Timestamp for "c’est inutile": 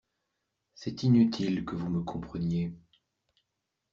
0.73-1.63